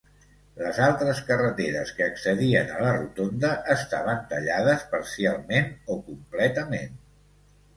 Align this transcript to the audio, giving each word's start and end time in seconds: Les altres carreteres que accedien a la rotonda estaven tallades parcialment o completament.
Les 0.59 0.77
altres 0.85 1.19
carreteres 1.27 1.91
que 1.97 2.07
accedien 2.13 2.73
a 2.77 2.79
la 2.85 2.95
rotonda 2.95 3.53
estaven 3.75 4.25
tallades 4.33 4.87
parcialment 4.95 5.71
o 5.97 6.03
completament. 6.09 6.99